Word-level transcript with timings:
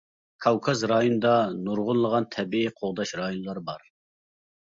كاۋكاز 0.43 0.79
رايونىدا 0.91 1.33
نۇرغۇنلىغان 1.67 2.25
تەبىئىي 2.37 2.73
قوغداش 2.79 3.13
رايونلىرى 3.21 3.65
بار. 3.69 3.85